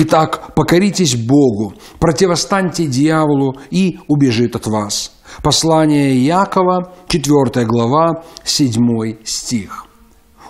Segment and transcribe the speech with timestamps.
[0.00, 5.12] Итак, покоритесь Богу, противостаньте дьяволу и убежит от вас.
[5.42, 9.86] Послание Якова, 4 глава, 7 стих.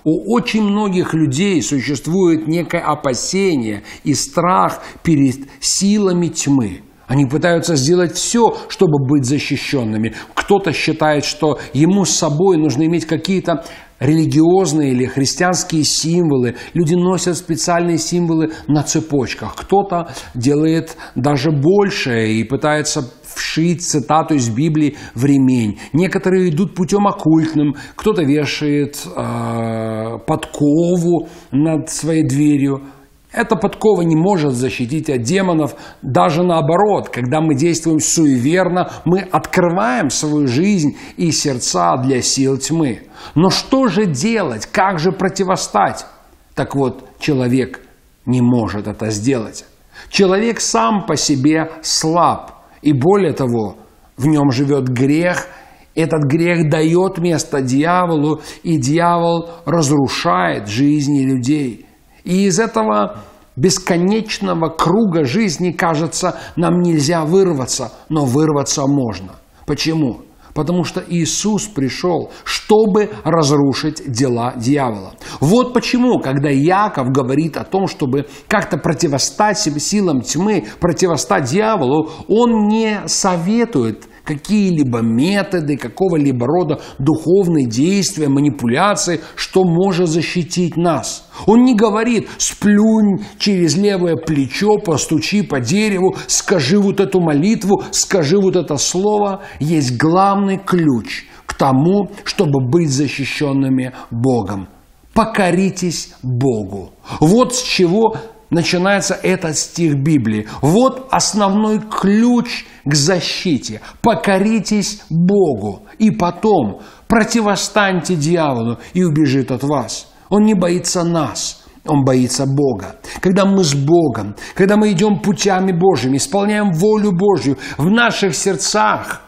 [0.04, 6.82] У очень многих людей существует некое опасение и страх перед силами тьмы.
[7.06, 10.14] Они пытаются сделать все, чтобы быть защищенными.
[10.34, 13.64] Кто-то считает, что ему с собой нужно иметь какие-то
[14.00, 16.56] религиозные или христианские символы.
[16.74, 19.54] Люди носят специальные символы на цепочках.
[19.56, 25.78] Кто-то делает даже больше и пытается вшить цитату из Библии в ремень.
[25.92, 27.74] Некоторые идут путем оккультным.
[27.94, 32.82] Кто-то вешает э, подкову над своей дверью.
[33.30, 40.08] Эта подкова не может защитить от демонов, даже наоборот, когда мы действуем суеверно, мы открываем
[40.08, 43.02] свою жизнь и сердца для сил тьмы.
[43.34, 46.06] Но что же делать, как же противостать?
[46.54, 47.80] Так вот, человек
[48.24, 49.66] не может это сделать.
[50.08, 53.76] Человек сам по себе слаб, и более того,
[54.16, 55.48] в нем живет грех,
[55.94, 61.84] этот грех дает место дьяволу, и дьявол разрушает жизни людей–
[62.28, 63.20] и из этого
[63.56, 69.36] бесконечного круга жизни, кажется, нам нельзя вырваться, но вырваться можно.
[69.66, 70.20] Почему?
[70.52, 75.14] Потому что Иисус пришел, чтобы разрушить дела дьявола.
[75.40, 82.68] Вот почему, когда Яков говорит о том, чтобы как-то противостать силам тьмы, противостать дьяволу, он
[82.68, 91.26] не советует какие-либо методы, какого-либо рода духовные действия, манипуляции, что может защитить нас.
[91.46, 98.38] Он не говорит «сплюнь через левое плечо, постучи по дереву, скажи вот эту молитву, скажи
[98.38, 99.40] вот это слово».
[99.60, 104.68] Есть главный ключ к тому, чтобы быть защищенными Богом.
[105.14, 106.90] Покоритесь Богу.
[107.20, 108.14] Вот с чего
[108.50, 110.46] начинается этот стих Библии.
[110.62, 113.80] Вот основной ключ к защите.
[114.02, 120.12] Покоритесь Богу, и потом противостаньте дьяволу, и убежит от вас.
[120.28, 122.96] Он не боится нас, он боится Бога.
[123.20, 129.22] Когда мы с Богом, когда мы идем путями Божьими, исполняем волю Божью, в наших сердцах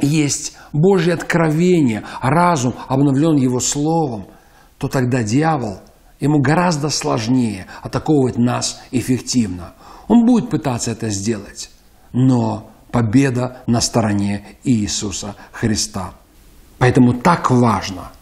[0.00, 4.26] есть Божье откровение, разум обновлен Его Словом,
[4.78, 5.80] то тогда дьявол–
[6.20, 9.74] Ему гораздо сложнее атаковывать нас эффективно.
[10.08, 11.70] Он будет пытаться это сделать,
[12.12, 16.14] но победа на стороне Иисуса Христа.
[16.78, 18.12] Поэтому так важно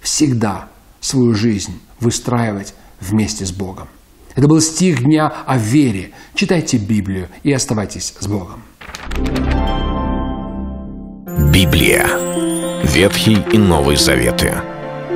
[0.00, 0.68] всегда
[1.00, 3.88] свою жизнь выстраивать вместе с Богом.
[4.34, 6.12] Это был стих дня о вере.
[6.34, 8.62] Читайте Библию и оставайтесь с Богом.
[11.52, 12.06] Библия.
[12.82, 14.71] Ветхий и Новый Заветы.